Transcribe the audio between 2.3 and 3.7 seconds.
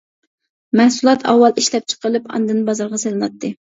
ئاندىن بازارغا سېلىناتتى.